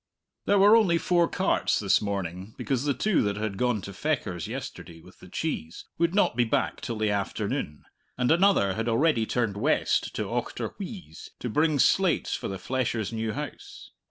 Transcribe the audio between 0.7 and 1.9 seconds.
only four carts